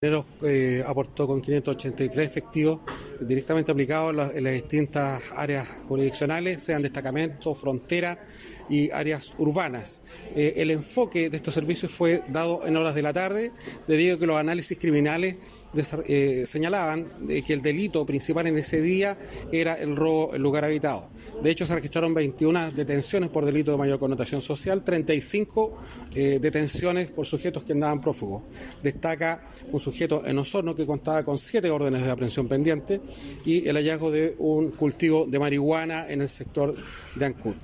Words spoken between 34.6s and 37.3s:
cultivo de marihuana en el sector de